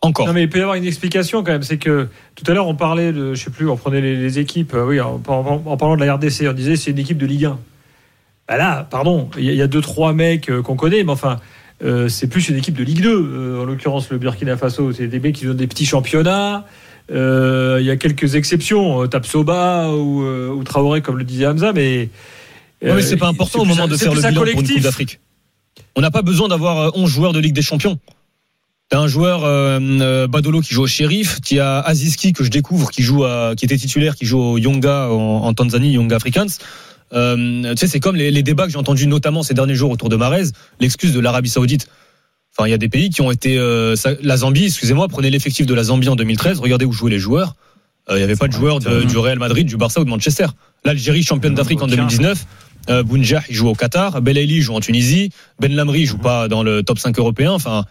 Encore. 0.00 0.28
Non 0.28 0.32
mais 0.32 0.44
il 0.44 0.48
peut 0.48 0.58
y 0.58 0.62
avoir 0.62 0.76
une 0.76 0.84
explication 0.84 1.42
quand 1.42 1.50
même, 1.50 1.64
c'est 1.64 1.78
que 1.78 2.08
tout 2.36 2.44
à 2.48 2.54
l'heure 2.54 2.68
on 2.68 2.76
parlait 2.76 3.12
de, 3.12 3.34
je 3.34 3.42
sais 3.42 3.50
plus, 3.50 3.68
on 3.68 3.76
prenait 3.76 4.00
les, 4.00 4.38
équipes, 4.38 4.74
euh, 4.74 4.86
oui, 4.86 5.00
en, 5.00 5.18
parlant 5.18 5.96
de 5.96 6.04
la 6.04 6.14
RDC, 6.14 6.46
on 6.48 6.52
disait 6.52 6.76
c'est 6.76 6.92
une 6.92 7.00
équipe 7.00 7.18
de 7.18 7.26
Ligue 7.26 7.46
1. 7.46 7.58
Bah 8.48 8.56
là, 8.56 8.86
pardon, 8.88 9.28
il 9.36 9.44
y, 9.44 9.60
a- 9.60 9.66
deux 9.66 9.80
trois 9.80 10.12
mecs 10.12 10.50
euh, 10.50 10.62
qu'on 10.62 10.76
connaît, 10.76 11.02
mais 11.02 11.10
enfin 11.10 11.40
euh, 11.82 12.08
c'est 12.08 12.28
plus 12.28 12.48
une 12.48 12.56
équipe 12.56 12.76
de 12.76 12.84
Ligue 12.84 13.02
2. 13.02 13.10
euh, 13.10 13.60
en 13.60 13.64
l'occurrence 13.64 14.08
le 14.10 14.18
Burkina 14.18 14.56
Faso, 14.56 14.92
c'est 14.92 15.08
des 15.08 15.18
mecs 15.18 15.34
qui 15.34 15.48
ont 15.48 15.54
des 15.54 15.66
petits 15.66 15.86
championnats. 15.86 16.64
Il 17.10 17.82
y 17.84 17.90
a 17.90 17.96
quelques 17.96 18.36
exceptions, 18.36 19.08
Tapsoba 19.08 19.90
ou, 19.90 20.22
ou 20.22 20.62
Traoré 20.62 21.00
comme 21.00 21.18
le 21.18 21.24
disait 21.24 21.46
Hamza, 21.46 21.72
mais 21.72 22.10
Ouais, 22.82 22.94
mais 22.94 23.02
euh, 23.02 23.02
c'est 23.02 23.16
pas 23.16 23.28
important 23.28 23.60
au 23.60 23.64
moment 23.64 23.88
de 23.88 23.96
faire 23.96 24.14
le 24.14 24.20
bilan 24.20 24.32
pour 24.34 24.44
une 24.44 24.52
collectif. 24.54 24.74
Coupe 24.76 24.82
d'Afrique. 24.84 25.20
On 25.96 26.00
n'a 26.00 26.10
pas 26.10 26.22
besoin 26.22 26.48
d'avoir 26.48 26.78
euh, 26.78 26.90
11 26.94 27.10
joueurs 27.10 27.32
de 27.32 27.40
Ligue 27.40 27.54
des 27.54 27.62
Champions. 27.62 27.98
T'as 28.88 28.98
un 29.00 29.06
joueur 29.08 29.44
euh, 29.44 29.78
euh, 29.80 30.26
Badolo 30.28 30.60
qui 30.62 30.72
joue 30.72 30.82
au 30.82 30.86
Sheriff, 30.86 31.40
tu 31.42 31.60
as 31.60 31.80
Aziski 31.80 32.32
que 32.32 32.42
je 32.42 32.48
découvre 32.50 32.90
qui 32.90 33.02
joue 33.02 33.24
à, 33.24 33.52
qui 33.56 33.64
était 33.66 33.76
titulaire, 33.76 34.14
qui 34.16 34.24
joue 34.24 34.40
au 34.40 34.58
Yonga 34.58 35.08
en, 35.10 35.14
en 35.44 35.52
Tanzanie, 35.54 35.92
Yonga 35.92 36.16
Africans. 36.16 36.46
Euh, 37.12 37.70
tu 37.74 37.76
sais, 37.78 37.86
c'est 37.86 38.00
comme 38.00 38.16
les, 38.16 38.30
les 38.30 38.42
débats 38.42 38.64
que 38.66 38.70
j'ai 38.72 38.78
entendus 38.78 39.06
notamment 39.06 39.42
ces 39.42 39.54
derniers 39.54 39.74
jours 39.74 39.90
autour 39.90 40.08
de 40.08 40.16
Marez, 40.16 40.44
l'excuse 40.80 41.12
de 41.12 41.20
l'Arabie 41.20 41.48
Saoudite. 41.50 41.88
Enfin, 42.56 42.66
il 42.66 42.70
y 42.70 42.74
a 42.74 42.78
des 42.78 42.88
pays 42.88 43.10
qui 43.10 43.20
ont 43.20 43.30
été 43.30 43.58
euh, 43.58 43.94
ça- 43.94 44.14
la 44.22 44.36
Zambie, 44.38 44.64
excusez-moi, 44.66 45.06
prenez 45.08 45.30
l'effectif 45.30 45.66
de 45.66 45.74
la 45.74 45.84
Zambie 45.84 46.08
en 46.08 46.16
2013, 46.16 46.58
regardez 46.60 46.84
où 46.86 46.92
jouaient 46.92 47.10
les 47.10 47.18
joueurs. 47.18 47.54
Euh, 48.10 48.14
Il 48.14 48.18
n'y 48.18 48.24
avait 48.24 48.36
pas 48.36 48.48
de 48.48 48.52
joueurs 48.52 48.78
de- 48.78 49.02
du 49.04 49.18
Real 49.18 49.38
Madrid, 49.38 49.66
du 49.66 49.76
Barça 49.76 50.00
ou 50.00 50.04
de 50.04 50.10
Manchester. 50.10 50.46
L'Algérie 50.84 51.22
championne 51.22 51.54
d'Afrique 51.54 51.82
en 51.82 51.86
Aucun. 51.86 51.96
2019. 51.96 52.46
Euh, 52.88 53.02
Bounjah, 53.02 53.42
il 53.48 53.54
joue 53.54 53.68
au 53.68 53.74
Qatar. 53.74 54.20
Belaïli 54.22 54.60
joue 54.62 54.74
en 54.74 54.80
Tunisie. 54.80 55.30
Ben 55.60 55.72
Lamri 55.74 56.06
joue 56.06 56.18
pas 56.18 56.48
dans 56.48 56.62
le 56.62 56.82
top 56.82 56.98
5 56.98 57.18
européen. 57.18 57.52
Enfin, 57.52 57.84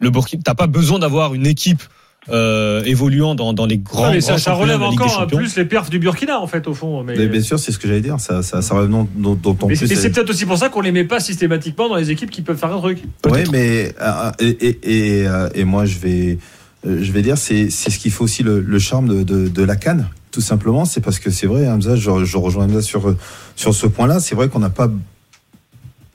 le 0.00 0.10
Burkina, 0.10 0.42
t'as 0.44 0.54
pas 0.54 0.66
besoin 0.66 0.98
d'avoir 0.98 1.34
une 1.34 1.46
équipe 1.46 1.82
euh, 2.30 2.82
évoluant 2.84 3.34
dans, 3.34 3.52
dans 3.52 3.66
les 3.66 3.76
grands, 3.76 4.04
Ah, 4.06 4.10
mais 4.12 4.20
ça, 4.22 4.32
grands 4.32 4.38
ça 4.38 4.50
championnats 4.52 4.76
relève 4.76 4.78
de 4.78 4.82
la 4.84 4.90
Ligue 4.90 4.98
des 4.98 5.04
encore 5.04 5.16
un 5.18 5.20
Champions. 5.24 5.36
plus 5.38 5.56
les 5.56 5.64
perfs 5.66 5.90
du 5.90 5.98
Burkina 5.98 6.40
en 6.40 6.46
fait 6.46 6.66
au 6.66 6.72
fond. 6.74 7.02
Mais, 7.04 7.14
Mais 7.16 7.26
bien 7.28 7.42
sûr, 7.42 7.58
c'est 7.58 7.70
ce 7.70 7.78
que 7.78 7.86
j'allais 7.86 8.00
dire. 8.00 8.18
Ça, 8.18 8.42
ça, 8.42 8.62
ça 8.62 8.74
relève 8.74 8.88
non- 8.90 9.06
non- 9.14 9.34
d'autant 9.34 9.66
mais 9.68 9.74
plus. 9.76 9.86
c'est 9.86 9.94
mais 9.94 10.00
c'est 10.00 10.10
peut-être 10.10 10.30
aussi 10.30 10.46
pour 10.46 10.56
ça 10.56 10.70
qu'on 10.70 10.80
les 10.80 10.90
met 10.90 11.04
pas 11.04 11.20
systématiquement 11.20 11.88
dans 11.88 11.96
les 11.96 12.10
équipes 12.10 12.30
qui 12.30 12.40
peuvent 12.40 12.56
faire 12.56 12.72
un 12.72 12.78
truc. 12.80 13.02
Oui, 13.30 13.40
mais 13.52 13.92
euh, 14.00 14.30
et, 14.40 14.48
et, 14.48 14.78
et, 15.20 15.26
euh, 15.28 15.50
et 15.54 15.64
moi 15.64 15.84
je 15.84 15.98
vais 15.98 16.38
euh, 16.86 16.98
je 17.02 17.12
vais 17.12 17.20
dire 17.20 17.36
c'est 17.36 17.68
c'est 17.68 17.90
ce 17.90 17.98
qui 17.98 18.08
fait 18.08 18.22
aussi 18.22 18.42
le, 18.42 18.60
le 18.60 18.78
charme 18.78 19.06
de, 19.18 19.22
de, 19.22 19.48
de 19.48 19.62
la 19.62 19.76
Cannes 19.76 20.08
tout 20.34 20.40
simplement 20.40 20.84
c'est 20.84 21.00
parce 21.00 21.20
que 21.20 21.30
c'est 21.30 21.46
vrai 21.46 21.68
Hamza 21.68 21.94
je, 21.94 22.10
rejoins 22.10 22.64
Hamza 22.64 22.82
sur 22.82 23.14
sur 23.54 23.72
ce 23.72 23.86
point-là 23.86 24.18
c'est 24.18 24.34
vrai 24.34 24.48
qu'on 24.48 24.58
n'a 24.58 24.68
pas 24.68 24.90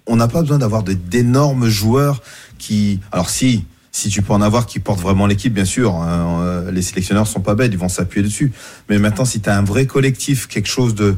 on 0.07 0.17
n'a 0.17 0.27
pas 0.27 0.41
besoin 0.41 0.57
d'avoir 0.57 0.83
d'énormes 0.83 1.69
joueurs 1.69 2.21
qui 2.57 2.99
alors 3.13 3.29
si 3.29 3.63
si 3.91 4.09
tu 4.09 4.21
peux 4.21 4.33
en 4.33 4.41
avoir 4.41 4.65
qui 4.65 4.79
portent 4.79 4.99
vraiment 4.99 5.25
l'équipe, 5.25 5.51
bien 5.51 5.65
sûr, 5.65 5.95
hein, 5.95 6.41
euh, 6.41 6.71
les 6.71 6.83
sélectionneurs 6.83 7.25
sont 7.25 7.39
pas 7.39 7.55
bêtes, 7.55 7.71
ils 7.73 7.79
vont 7.79 7.89
s'appuyer 7.89 8.23
dessus. 8.23 8.51
Mais 8.87 8.99
maintenant, 8.99 9.25
si 9.25 9.41
tu 9.41 9.49
as 9.49 9.57
un 9.57 9.63
vrai 9.63 9.87
collectif, 9.87 10.47
quelque 10.47 10.69
chose 10.69 10.93
de 10.93 11.15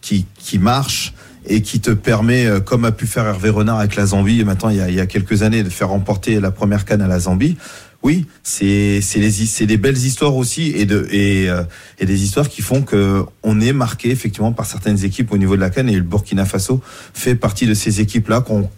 qui, 0.00 0.24
qui 0.38 0.58
marche 0.58 1.12
et 1.46 1.60
qui 1.60 1.80
te 1.80 1.90
permet, 1.90 2.46
euh, 2.46 2.60
comme 2.60 2.86
a 2.86 2.92
pu 2.92 3.06
faire 3.06 3.26
Hervé 3.26 3.50
Renard 3.50 3.78
avec 3.78 3.94
la 3.94 4.06
Zambie, 4.06 4.40
et 4.40 4.44
maintenant 4.44 4.70
il 4.70 4.76
y, 4.76 4.80
a, 4.80 4.88
il 4.88 4.94
y 4.94 5.00
a 5.00 5.06
quelques 5.06 5.42
années, 5.42 5.62
de 5.62 5.68
faire 5.68 5.90
remporter 5.90 6.40
la 6.40 6.50
première 6.50 6.86
canne 6.86 7.02
à 7.02 7.08
la 7.08 7.20
Zambie. 7.20 7.58
Oui, 8.04 8.26
c'est 8.42 9.00
des 9.00 9.76
belles 9.78 9.96
histoires 9.96 10.36
aussi 10.36 10.72
et 10.76 10.84
de 10.84 11.08
euh, 11.10 11.64
des 11.98 12.22
histoires 12.22 12.50
qui 12.50 12.60
font 12.60 12.82
que 12.82 13.24
on 13.42 13.62
est 13.62 13.72
marqué 13.72 14.10
effectivement 14.10 14.52
par 14.52 14.66
certaines 14.66 15.02
équipes 15.06 15.32
au 15.32 15.38
niveau 15.38 15.56
de 15.56 15.62
la 15.62 15.70
canne 15.70 15.88
et 15.88 15.96
le 15.96 16.02
Burkina 16.02 16.44
Faso 16.44 16.82
fait 17.14 17.34
partie 17.34 17.66
de 17.66 17.72
ces 17.72 18.02
équipes 18.02 18.28
là 18.28 18.42
qu'on 18.42 18.68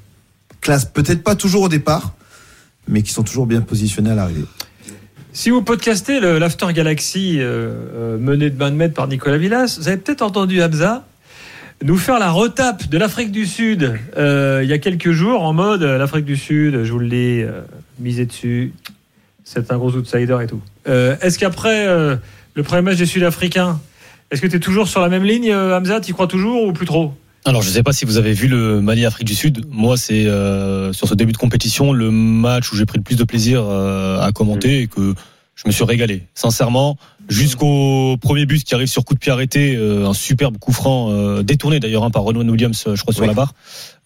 classe 0.60 0.84
peut-être 0.84 1.24
pas 1.24 1.34
toujours 1.34 1.62
au 1.62 1.68
départ, 1.68 2.14
mais 2.86 3.02
qui 3.02 3.12
sont 3.12 3.24
toujours 3.24 3.46
bien 3.46 3.62
positionnés 3.62 4.10
à 4.10 4.14
l'arrivée. 4.14 4.44
Si 5.32 5.50
vous 5.50 5.60
podcastez 5.60 6.20
l'After 6.20 6.72
Galaxy 6.72 7.40
euh, 7.40 7.72
euh, 7.94 8.18
mené 8.18 8.48
de 8.48 8.56
main 8.56 8.70
de 8.70 8.76
maître 8.76 8.94
par 8.94 9.08
Nicolas 9.08 9.38
Villas, 9.38 9.76
vous 9.80 9.88
avez 9.88 9.96
peut-être 9.96 10.22
entendu 10.22 10.62
Hamza 10.62 11.04
nous 11.82 11.98
faire 11.98 12.20
la 12.20 12.30
retape 12.30 12.88
de 12.88 12.96
l'Afrique 12.96 13.32
du 13.32 13.44
Sud 13.44 13.98
il 14.16 14.68
y 14.68 14.72
a 14.72 14.78
quelques 14.78 15.10
jours 15.10 15.42
en 15.42 15.52
mode 15.52 15.82
l'Afrique 15.82 16.24
du 16.26 16.36
Sud, 16.36 16.84
je 16.84 16.92
vous 16.92 17.00
le 17.00 17.08
dis, 17.98 18.24
dessus, 18.24 18.72
c'est 19.46 19.72
un 19.72 19.78
gros 19.78 19.92
outsider 19.92 20.36
et 20.42 20.46
tout. 20.46 20.60
Euh, 20.88 21.16
est-ce 21.22 21.38
qu'après 21.38 21.86
euh, 21.86 22.16
le 22.54 22.62
premier 22.62 22.82
match 22.82 22.98
des 22.98 23.06
Sud-Africains, 23.06 23.80
est-ce 24.30 24.42
que 24.42 24.46
tu 24.46 24.56
es 24.56 24.60
toujours 24.60 24.88
sur 24.88 25.00
la 25.00 25.08
même 25.08 25.22
ligne, 25.22 25.50
euh, 25.50 25.78
Hamza? 25.78 26.00
Tu 26.00 26.12
crois 26.12 26.26
toujours 26.26 26.64
ou 26.64 26.72
plus 26.72 26.84
trop? 26.84 27.14
Alors, 27.44 27.62
je 27.62 27.68
ne 27.68 27.74
sais 27.74 27.84
pas 27.84 27.92
si 27.92 28.04
vous 28.04 28.16
avez 28.16 28.32
vu 28.32 28.48
le 28.48 28.80
Mali-Afrique 28.80 29.26
du 29.26 29.36
Sud. 29.36 29.64
Moi, 29.70 29.96
c'est 29.96 30.26
euh, 30.26 30.92
sur 30.92 31.06
ce 31.06 31.14
début 31.14 31.30
de 31.30 31.36
compétition 31.36 31.92
le 31.92 32.10
match 32.10 32.72
où 32.72 32.76
j'ai 32.76 32.86
pris 32.86 32.98
le 32.98 33.04
plus 33.04 33.14
de 33.14 33.22
plaisir 33.22 33.62
euh, 33.64 34.20
à 34.20 34.32
commenter 34.32 34.80
et 34.80 34.86
que 34.88 35.14
je 35.56 35.62
me 35.66 35.72
suis 35.72 35.84
régalé. 35.84 36.22
Sincèrement, 36.34 36.96
jusqu'au 37.28 38.16
premier 38.20 38.46
but 38.46 38.62
qui 38.62 38.74
arrive 38.74 38.86
sur 38.88 39.04
coup 39.04 39.14
de 39.14 39.18
pied 39.18 39.32
arrêté, 39.32 39.74
euh, 39.74 40.06
un 40.06 40.12
superbe 40.14 40.58
coup 40.58 40.72
franc 40.72 41.10
euh, 41.10 41.42
détourné 41.42 41.80
d'ailleurs 41.80 42.04
hein, 42.04 42.10
par 42.10 42.22
Renaud 42.22 42.44
Williams, 42.44 42.84
euh, 42.86 42.94
je 42.94 43.02
crois 43.02 43.12
sur 43.14 43.22
Oui. 43.22 43.28
la 43.28 43.34
barre. 43.34 43.54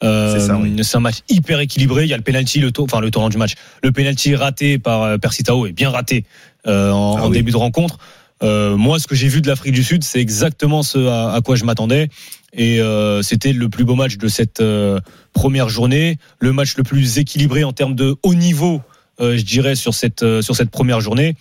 Euh, 0.03 0.35
C'est 0.39 0.47
ça, 0.47 0.57
oui. 0.57 0.75
C'est 0.83 0.97
un 0.97 1.01
match 1.01 1.17
hyper 1.29 1.61
équilibré. 1.61 2.05
Il 2.05 2.09
y 2.09 2.15
a 2.15 2.17
le 2.17 2.23
penalty, 2.23 2.61
le 2.61 2.71
tour, 2.73 2.85
enfin 2.85 3.01
le 3.01 3.11
tournant 3.11 3.29
du 3.29 3.37
match, 3.37 3.55
le 3.83 3.93
penalty 3.93 4.35
raté 4.37 4.79
par 4.79 5.03
euh, 5.03 5.19
Percy 5.19 5.43
Tao 5.43 5.67
est 5.67 5.73
bien 5.73 5.91
raté 5.91 6.25
euh, 6.67 6.91
en, 6.93 7.17
Ah 7.19 7.23
en 7.25 7.29
oui. 7.29 7.35
début 7.35 7.51
de 7.53 7.57
rencontre. 7.57 7.99
Euh, 8.43 8.77
moi, 8.77 8.99
ce 8.99 9.07
que 9.07 9.15
j'ai 9.15 9.29
vu 9.29 9.43
de 9.43 9.49
l'Afrique 9.49 9.75
du 9.75 9.85
Sud, 9.85 10.03
c'est 10.03 10.19
exactement 10.21 10.83
ce 10.83 10.99
à, 11.07 11.33
à 11.35 11.41
quoi 11.43 11.57
je 11.57 11.65
m'attendais. 11.65 12.09
Et 12.55 12.81
euh, 12.81 13.21
c'était 13.23 13.53
le 13.53 13.69
plus 13.69 13.85
beau 13.85 13.95
match 13.97 14.17
de 14.17 14.29
cette 14.29 14.61
euh, 14.61 14.99
première 15.35 15.69
journée, 15.69 16.17
le 16.39 16.53
match 16.53 16.77
le 16.77 16.83
plus 16.83 17.19
équilibré 17.19 17.65
en 17.65 17.73
termes 17.73 17.95
de 17.95 18.17
haut 18.23 18.35
niveau, 18.35 18.81
je 19.21 19.43
dirais, 19.45 19.75
sur 19.75 19.95
cette 19.95 20.23
euh, 20.23 20.43
sur 20.43 20.57
cette 20.57 20.71
première 20.71 21.01
journée. 21.01 21.37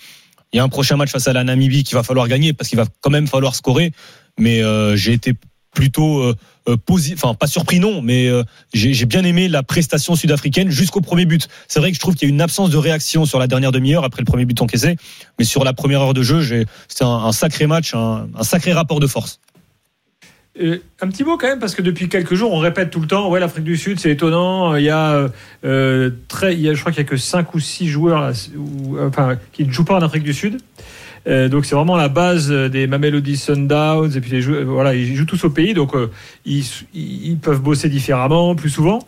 Il 0.51 0.57
y 0.57 0.59
a 0.59 0.63
un 0.63 0.69
prochain 0.69 0.97
match 0.97 1.11
face 1.11 1.27
à 1.27 1.33
la 1.33 1.43
Namibie 1.43 1.83
qu'il 1.83 1.95
va 1.95 2.03
falloir 2.03 2.27
gagner 2.27 2.53
parce 2.53 2.69
qu'il 2.69 2.77
va 2.77 2.85
quand 3.01 3.11
même 3.11 3.27
falloir 3.27 3.55
scorer. 3.55 3.91
Mais 4.39 4.63
euh, 4.63 4.95
j'ai 4.95 5.13
été 5.13 5.33
plutôt 5.71 6.23
euh, 6.23 6.35
euh, 6.67 6.75
posi- 6.75 7.13
enfin 7.13 7.35
pas 7.35 7.45
surpris 7.45 7.79
non, 7.79 8.01
mais 8.01 8.27
euh, 8.27 8.43
j'ai 8.73 9.05
bien 9.05 9.23
aimé 9.23 9.47
la 9.47 9.61
prestation 9.61 10.15
sud-africaine 10.15 10.71
jusqu'au 10.71 11.01
premier 11.01 11.25
but. 11.25 11.47
C'est 11.67 11.79
vrai 11.79 11.91
que 11.91 11.95
je 11.95 11.99
trouve 11.99 12.15
qu'il 12.15 12.27
y 12.27 12.31
a 12.31 12.33
une 12.33 12.41
absence 12.41 12.71
de 12.71 12.77
réaction 12.77 13.25
sur 13.25 13.37
la 13.37 13.47
dernière 13.47 13.71
demi-heure 13.71 14.03
après 14.03 14.21
le 14.21 14.25
premier 14.25 14.45
but 14.45 14.59
encaissé, 14.61 14.95
mais 15.37 15.45
sur 15.45 15.63
la 15.63 15.73
première 15.73 16.01
heure 16.01 16.15
de 16.15 16.23
jeu, 16.23 16.41
c'était 16.87 17.03
un, 17.03 17.31
sacré 17.31 17.67
match, 17.67 17.93
un 17.93 18.27
sacré 18.41 18.73
rapport 18.73 18.99
de 18.99 19.07
force. 19.07 19.39
Euh, 20.61 20.77
un 21.01 21.07
petit 21.07 21.23
mot 21.23 21.37
quand 21.37 21.47
même, 21.47 21.59
parce 21.59 21.75
que 21.75 21.81
depuis 21.81 22.09
quelques 22.09 22.33
jours, 22.33 22.51
on 22.51 22.59
répète 22.59 22.89
tout 22.89 22.99
le 22.99 23.07
temps, 23.07 23.29
ouais, 23.29 23.39
l'Afrique 23.39 23.63
du 23.63 23.77
Sud, 23.77 23.99
c'est 23.99 24.11
étonnant. 24.11 24.75
Il 24.75 24.83
y 24.83 24.89
a, 24.89 25.29
euh, 25.63 26.09
très, 26.27 26.53
il 26.53 26.61
y 26.61 26.69
a, 26.69 26.73
je 26.73 26.79
crois 26.79 26.91
qu'il 26.91 27.01
y 27.01 27.05
a 27.05 27.09
que 27.09 27.17
5 27.17 27.53
ou 27.53 27.59
6 27.59 27.87
joueurs 27.87 28.23
euh, 28.23 29.07
enfin, 29.07 29.37
qui 29.53 29.65
ne 29.65 29.71
jouent 29.71 29.85
pas 29.85 29.95
en 29.95 30.01
Afrique 30.01 30.23
du 30.23 30.33
Sud. 30.33 30.59
Euh, 31.27 31.49
donc 31.49 31.65
c'est 31.65 31.75
vraiment 31.75 31.97
la 31.97 32.07
base 32.07 32.49
des 32.49 32.87
Mamelody 32.87 33.35
Sundowns 33.35 34.15
et 34.15 34.21
puis 34.21 34.31
les 34.31 34.41
joueurs, 34.41 34.63
voilà 34.65 34.95
ils 34.95 35.15
jouent 35.17 35.25
tous 35.25 35.43
au 35.43 35.49
pays 35.49 35.73
donc 35.73 35.93
euh, 35.93 36.09
ils, 36.45 36.63
ils 36.93 37.37
peuvent 37.37 37.61
bosser 37.61 37.89
différemment 37.89 38.55
plus 38.55 38.69
souvent 38.69 38.99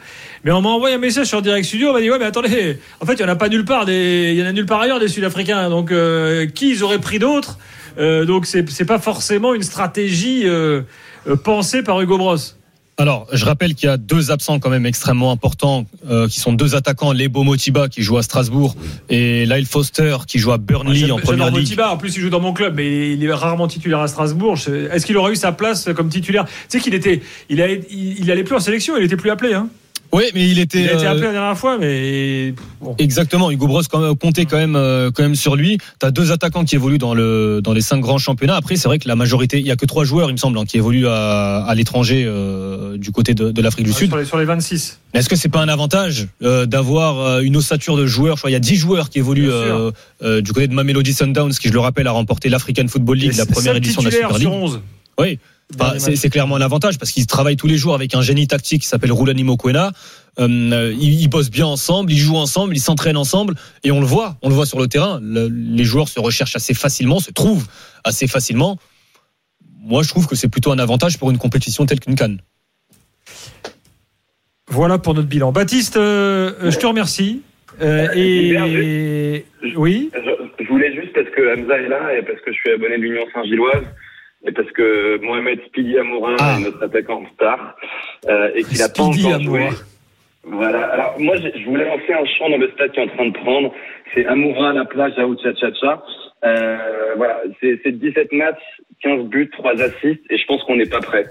mais 0.44 0.52
on 0.52 0.62
m'a 0.62 0.70
envoyé 0.70 0.96
un 0.96 1.00
message 1.00 1.28
sur 1.28 1.42
Direct 1.42 1.66
Studio 1.66 1.90
on 1.90 1.94
m'a 1.94 2.02
dit 2.02 2.12
ouais 2.12 2.20
mais 2.20 2.26
attendez 2.26 2.78
en 3.00 3.06
fait 3.06 3.14
il 3.14 3.22
y 3.22 3.24
en 3.24 3.30
a 3.30 3.38
pas 3.38 3.48
nulle 3.48 3.64
part 3.64 3.90
il 3.90 4.34
y 4.34 4.44
en 4.44 4.46
a 4.46 4.52
nulle 4.52 4.66
part 4.66 4.82
ailleurs 4.82 5.00
des 5.00 5.08
Sud-Africains 5.08 5.70
donc 5.70 5.92
euh, 5.92 6.48
qui 6.48 6.72
ils 6.72 6.84
auraient 6.84 7.00
pris 7.00 7.18
d'autres 7.18 7.58
Euh, 7.98 8.26
donc 8.26 8.46
c'est 8.46 8.70
c'est 8.70 8.86
pas 8.86 9.00
forcément 9.00 9.54
une 9.54 9.64
stratégie 9.64 10.44
euh, 10.46 10.82
euh, 11.28 11.36
pensée 11.36 11.84
par 11.84 12.00
Hugo 12.02 12.18
Bros 12.18 12.36
Alors, 12.98 13.28
je 13.34 13.46
rappelle 13.46 13.74
qu'il 13.76 13.88
y 13.88 13.92
a 13.92 13.98
deux 13.98 14.32
absents 14.32 14.60
quand 14.60 14.70
même 14.70 14.86
extrêmement 14.86 15.32
importants, 15.32 15.86
euh, 16.10 16.28
qui 16.28 16.40
sont 16.40 16.54
deux 16.54 16.76
attaquants, 16.76 17.14
Lebo 17.14 17.44
Motiba 17.44 17.90
qui 17.90 18.02
joue 18.04 18.18
à 18.18 18.24
Strasbourg 18.24 18.76
et 19.10 19.46
Lyle 19.46 19.66
Foster 19.66 20.18
qui 20.28 20.38
joue 20.40 20.52
à 20.52 20.58
Burnley 20.58 21.10
en 21.12 21.18
première 21.18 21.48
ligue. 21.48 21.62
Motiba. 21.62 21.92
En 21.92 21.98
plus, 21.98 22.16
il 22.16 22.22
joue 22.22 22.30
dans 22.30 22.40
mon 22.40 22.54
club, 22.54 22.76
mais 22.76 23.12
il 23.14 23.24
est 23.24 23.34
rarement 23.34 23.68
titulaire 23.68 24.00
à 24.00 24.08
Strasbourg. 24.08 24.56
Est-ce 24.92 25.06
qu'il 25.06 25.18
aurait 25.18 25.32
eu 25.34 25.36
sa 25.36 25.52
place 25.52 25.90
comme 25.96 26.10
titulaire? 26.10 26.46
Tu 26.46 26.52
sais 26.70 26.80
qu'il 26.80 26.94
était, 26.94 27.22
il, 27.50 27.62
a- 27.62 27.72
il, 27.72 28.20
il 28.20 28.30
allait 28.32 28.44
plus 28.44 28.56
en 28.56 28.60
sélection, 28.60 28.96
il 28.98 29.04
était 29.04 29.18
plus 29.18 29.32
appelé. 29.32 29.54
Hein. 29.54 29.68
Oui, 30.14 30.24
mais 30.34 30.48
il 30.50 30.60
était. 30.60 30.82
Il 30.82 30.90
a 30.90 30.94
été 30.94 31.06
euh, 31.06 31.12
appelé 31.12 31.28
la 31.28 31.32
dernière 31.32 31.58
fois, 31.58 31.78
mais 31.78 32.54
bon. 32.82 32.96
Exactement, 32.98 33.50
Hugo 33.50 33.68
Bros 33.68 33.82
comptait 34.20 34.46
quand 34.46 34.58
même 34.58 34.76
euh, 34.76 35.10
quand 35.10 35.24
même 35.24 35.36
sur 35.36 35.56
lui. 35.56 35.78
Tu 36.00 36.06
as 36.06 36.12
deux 36.12 36.32
attaquants 36.34 36.66
qui 36.66 36.76
évoluent 36.76 36.98
dans 36.98 37.14
le 37.14 37.62
dans 37.64 37.72
les 37.72 37.82
cinq 37.82 38.00
grands 38.02 38.18
championnats. 38.18 38.56
Après, 38.58 38.76
c'est 38.76 38.88
vrai 38.90 39.00
que 39.00 39.08
la 39.08 39.16
majorité, 39.16 39.60
il 39.60 39.66
y 39.66 39.72
a 39.72 39.76
que 39.78 39.86
trois 39.86 40.04
joueurs, 40.04 40.30
il 40.30 40.34
me 40.34 40.38
semble, 40.38 40.58
hein, 40.58 40.66
qui 40.66 40.78
évoluent 40.78 41.08
à, 41.08 41.64
à 41.64 41.76
l'étranger 41.76 42.26
euh, 42.28 42.98
du 42.98 43.12
côté 43.12 43.34
de, 43.34 43.52
de 43.52 43.62
l'Afrique 43.62 43.86
du 43.86 43.94
Sud. 43.94 44.10
Sur 44.10 44.18
les, 44.18 44.26
sur 44.26 44.38
les 44.38 44.46
26. 44.46 45.00
Mais 45.14 45.22
Est-ce 45.22 45.30
que 45.30 45.36
c'est 45.36 45.50
pas 45.50 45.62
un 45.62 45.70
avantage 45.70 46.28
euh, 46.44 46.66
d'avoir 46.66 47.20
euh, 47.20 47.42
une 47.42 47.56
ossature 47.56 47.96
de 47.96 48.06
joueurs? 48.06 48.36
Je 48.36 48.42
crois 48.42 48.50
il 48.50 48.54
y 48.54 48.58
a 48.58 48.60
10 48.60 48.76
joueurs 48.76 49.10
qui 49.10 49.20
évoluent 49.20 49.50
euh, 49.52 49.92
du 50.42 50.52
côté 50.52 50.68
de 50.68 50.74
Mamelody 50.74 51.14
Sundowns, 51.14 51.54
qui 51.54 51.70
je 51.70 51.74
le 51.74 51.80
rappelle 51.80 52.08
a 52.08 52.12
remporté 52.12 52.50
l'African 52.50 52.88
Football 52.88 53.18
League, 53.18 53.34
Et 53.34 53.38
la 53.38 53.46
première 53.46 53.76
édition 53.78 54.02
de 54.02 54.08
la 54.08 54.12
Super 54.12 54.30
League. 54.32 54.42
sur 54.42 54.54
11. 54.54 54.82
Oui. 55.20 55.40
Enfin, 55.80 56.00
c'est 56.00 56.30
clairement 56.30 56.56
un 56.56 56.62
avantage 56.62 56.98
parce 56.98 57.12
qu'ils 57.12 57.28
travaillent 57.28 57.56
tous 57.58 57.68
les 57.68 57.78
jours 57.78 57.94
avec 57.96 58.14
un 58.16 58.22
génie 58.22 58.48
tactique 58.48 58.82
qui 58.82 58.88
s'appelle 58.88 59.12
Rulani 59.12 59.44
Mokwena. 59.44 59.92
Euh, 60.40 60.94
ils, 60.98 61.22
ils 61.22 61.28
bossent 61.28 61.52
bien 61.52 61.66
ensemble, 61.66 62.12
ils 62.12 62.18
jouent 62.18 62.38
ensemble, 62.38 62.76
ils 62.76 62.80
s'entraînent 62.82 63.18
ensemble 63.18 63.56
et 63.84 63.92
on 63.92 64.00
le 64.00 64.06
voit, 64.06 64.38
on 64.42 64.50
le 64.50 64.56
voit 64.56 64.66
sur 64.66 64.80
le 64.80 64.88
terrain. 64.88 65.20
Le- 65.22 65.48
les 65.48 65.84
joueurs 65.84 66.08
se 66.10 66.20
recherchent 66.20 66.56
assez 66.56 66.74
facilement, 66.74 67.20
se 67.20 67.32
trouvent 67.32 67.68
assez 68.04 68.28
facilement. 68.28 68.78
Moi, 69.84 70.04
je 70.04 70.10
trouve 70.10 70.28
que 70.28 70.36
c'est 70.36 70.50
plutôt 70.50 70.72
un 70.72 70.80
avantage 70.80 71.18
pour 71.18 71.32
une 71.32 71.38
compétition 71.38 71.86
telle 71.86 72.00
qu'une 72.00 72.16
Cannes. 72.16 72.40
Voilà 74.68 74.98
pour 74.98 75.14
notre 75.14 75.28
bilan. 75.28 75.52
Baptiste, 75.52 75.98
euh, 75.98 76.54
euh, 76.62 76.72
je 76.72 76.78
te 76.78 76.86
remercie. 76.86 77.42
Euh, 77.82 78.08
et 78.16 79.46
oui, 79.76 80.10
Je, 80.14 80.64
je 80.64 80.70
voulais 80.70 80.94
juste 80.94 81.14
parce 81.14 81.28
que 81.36 81.42
Hamza 81.58 81.78
est 81.78 81.90
là 81.90 82.18
et 82.18 82.22
parce 82.22 82.40
que 82.42 82.52
je 82.52 82.58
suis 82.58 82.72
abonné 82.72 82.98
de 82.98 83.02
l'Union 83.04 83.26
Saint-Gilloise 83.34 83.84
et 84.46 84.52
parce 84.52 84.72
que 84.72 85.20
Mohamed 85.24 85.60
Spidi 85.68 85.98
Amoura 85.98 86.36
Ah. 86.40 86.58
est 86.60 86.64
notre 86.64 86.84
attaquant 86.84 87.24
star 87.36 87.76
euh, 88.28 88.50
et 88.56 88.64
qu'il 88.64 88.82
a 88.82 88.90
pas 88.90 89.04
encore 89.04 89.42
joué. 89.42 89.68
Voilà. 90.44 90.86
Alors 90.88 91.20
moi, 91.20 91.36
je 91.38 91.66
voulais 91.66 91.86
lancer 91.86 92.14
un 92.14 92.26
chant 92.26 92.50
dans 92.50 92.58
le 92.58 92.70
stade 92.72 92.92
qui 92.92 93.00
est 93.00 93.04
en 93.04 93.08
train 93.16 93.28
de 93.28 93.34
prendre. 93.34 93.74
C'est 94.14 94.26
Amoura, 94.26 94.74
la 94.74 94.86
plage, 94.86 95.14
Aou 95.20 95.36
Tcha 95.36 95.54
Tcha 95.54 95.72
Tcha. 95.72 96.04
Euh, 96.44 96.78
voilà. 97.16 97.42
C'est 97.60 97.80
c'est 97.84 97.92
17 97.92 98.34
matchs, 98.34 98.64
15 99.04 99.26
buts, 99.26 99.50
3 99.52 99.80
assists 99.82 100.24
et 100.32 100.38
je 100.38 100.46
pense 100.48 100.64
qu'on 100.64 100.76
n'est 100.78 100.90
pas 100.90 101.00
prêt. 101.02 101.26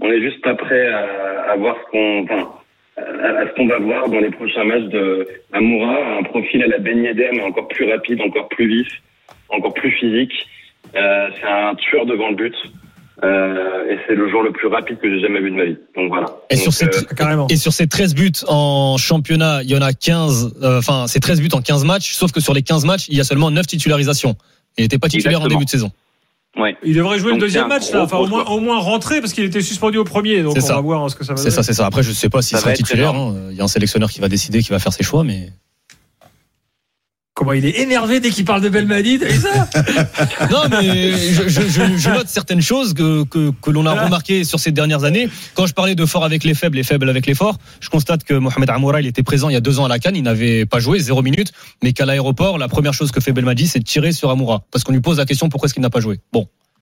On 0.00 0.10
est 0.10 0.20
juste 0.20 0.42
pas 0.42 0.54
prêt 0.56 0.88
à, 0.88 1.52
à 1.52 1.56
voir 1.56 1.76
ce 1.86 1.90
qu'on, 1.92 2.24
enfin, 2.24 2.50
à, 2.98 3.02
à 3.42 3.46
ce 3.48 3.54
qu'on 3.54 3.66
va 3.68 3.78
voir 3.78 4.08
dans 4.08 4.18
les 4.18 4.30
prochains 4.30 4.64
matchs 4.64 4.88
de 4.90 5.26
Amoura, 5.52 6.18
un 6.18 6.22
profil 6.24 6.62
à 6.64 6.66
la 6.66 6.78
Ben 6.78 7.02
Yedder, 7.04 7.28
mais 7.32 7.42
encore 7.42 7.68
plus 7.68 7.88
rapide, 7.90 8.20
encore 8.20 8.48
plus 8.48 8.66
vif, 8.66 8.88
encore 9.50 9.72
plus 9.74 9.92
physique. 9.92 10.34
Euh, 10.94 11.28
c'est 11.40 11.46
un 11.48 11.74
tueur 11.74 12.06
devant 12.06 12.30
le 12.30 12.36
but. 12.36 12.54
Euh, 13.24 13.90
et 13.90 13.96
c'est 14.06 14.14
le 14.14 14.28
joueur 14.30 14.42
le 14.42 14.52
plus 14.52 14.68
rapide 14.68 14.98
que 15.00 15.08
j'ai 15.08 15.20
jamais 15.20 15.40
vu 15.40 15.50
de 15.50 15.56
ma 15.56 15.64
vie. 15.64 15.78
Donc 15.96 16.08
voilà. 16.08 16.26
Et 16.50 16.54
Donc, 16.56 16.62
sur 16.64 16.72
cette- 16.74 16.94
euh, 17.10 17.14
carrément. 17.16 17.46
Et 17.48 17.56
sur 17.56 17.72
ces 17.72 17.86
13 17.86 18.14
buts 18.14 18.30
en 18.46 18.98
championnat, 18.98 19.62
il 19.62 19.70
y 19.70 19.76
en 19.76 19.80
a 19.80 19.94
15, 19.94 20.54
euh, 20.62 20.78
enfin, 20.78 21.06
c'est 21.08 21.20
13 21.20 21.40
buts 21.40 21.48
en 21.54 21.62
15 21.62 21.84
matchs, 21.86 22.12
sauf 22.12 22.30
que 22.30 22.40
sur 22.40 22.52
les 22.52 22.60
15 22.62 22.84
matchs, 22.84 23.06
il 23.08 23.16
y 23.16 23.20
a 23.20 23.24
seulement 23.24 23.50
9 23.50 23.66
titularisations. 23.66 24.36
Il 24.76 24.82
n'était 24.82 24.98
pas 24.98 25.08
titulaire 25.08 25.40
en 25.40 25.48
début 25.48 25.64
de 25.64 25.70
saison. 25.70 25.90
ouais. 26.58 26.76
Il 26.82 26.94
devrait 26.94 27.18
jouer 27.18 27.30
Donc, 27.32 27.40
le 27.40 27.46
deuxième 27.46 27.64
c'est 27.64 27.68
match 27.70 27.90
là, 27.92 28.02
enfin 28.02 28.18
au 28.18 28.26
moins, 28.26 28.40
joueur. 28.44 28.52
au 28.52 28.60
moins 28.60 28.78
rentrer 28.80 29.20
parce 29.22 29.32
qu'il 29.32 29.44
était 29.44 29.62
suspendu 29.62 29.96
au 29.96 30.04
premier, 30.04 30.42
donc 30.42 30.52
C'est 30.52 30.62
on 30.64 30.66
ça. 30.66 30.74
va 30.74 30.80
voir 30.82 31.10
ce 31.10 31.16
que 31.16 31.24
ça 31.24 31.32
va 31.32 31.36
C'est 31.38 31.44
donner. 31.44 31.54
ça, 31.56 31.62
c'est 31.62 31.72
ça. 31.72 31.86
Après, 31.86 32.02
je 32.02 32.12
sais 32.12 32.28
pas 32.28 32.42
s'il 32.42 32.58
sera 32.58 32.72
titulaire. 32.74 33.14
hein. 33.14 33.34
Il 33.50 33.56
y 33.56 33.60
a 33.62 33.64
un 33.64 33.68
sélectionneur 33.68 34.10
qui 34.10 34.20
va 34.20 34.28
décider, 34.28 34.60
qui 34.62 34.68
va 34.70 34.78
faire 34.78 34.92
ses 34.92 35.02
choix, 35.04 35.24
mais. 35.24 35.48
Comment 37.36 37.52
il 37.52 37.66
est 37.66 37.80
énervé 37.80 38.18
dès 38.18 38.30
qu'il 38.30 38.46
parle 38.46 38.62
de 38.62 38.70
Belmadi, 38.70 39.18
t'as 39.18 39.26
vu 39.28 39.38
ça 39.38 39.68
Non, 40.50 40.62
mais 40.70 41.12
je, 41.12 41.46
je, 41.48 41.60
je- 41.68 42.08
note 42.10 42.28
certaines 42.28 42.62
choses 42.62 42.94
que, 42.94 43.24
que, 43.24 43.50
que 43.60 43.70
l'on 43.70 43.84
a 43.84 43.92
remarquées 44.04 44.42
sur 44.44 44.58
ces 44.58 44.72
dernières 44.72 45.04
années. 45.04 45.28
Quand 45.52 45.66
je 45.66 45.74
parlais 45.74 45.94
de 45.94 46.06
fort 46.06 46.24
avec 46.24 46.44
les 46.44 46.54
faibles 46.54 46.78
et 46.78 46.82
faibles 46.82 47.10
avec 47.10 47.26
les 47.26 47.34
forts, 47.34 47.58
je 47.80 47.90
constate 47.90 48.24
que 48.24 48.32
Mohamed 48.32 48.70
Amoura, 48.70 49.02
il 49.02 49.06
était 49.06 49.22
présent 49.22 49.50
il 49.50 49.52
y 49.52 49.56
a 49.56 49.60
deux 49.60 49.78
ans 49.78 49.84
à 49.84 49.88
la 49.88 49.98
Cannes, 49.98 50.16
il 50.16 50.22
n'avait 50.22 50.64
pas 50.64 50.78
joué, 50.80 50.98
zéro 50.98 51.20
minute, 51.20 51.52
mais 51.82 51.92
qu'à 51.92 52.06
l'aéroport, 52.06 52.56
la 52.56 52.68
première 52.68 52.94
chose 52.94 53.10
que 53.12 53.20
fait 53.20 53.32
Belmadi, 53.32 53.66
c'est 53.66 53.80
de 53.80 53.84
tirer 53.84 54.12
sur 54.12 54.30
Amoura. 54.30 54.62
Parce 54.72 54.82
qu'on 54.82 54.92
lui 54.92 55.00
pose 55.02 55.18
la 55.18 55.26
question 55.26 55.50
pourquoi 55.50 55.66
est-ce 55.66 55.74
qu'il 55.74 55.82
n'a 55.82 55.90
pas 55.90 56.00
joué? 56.00 56.20
Bon, 56.32 56.48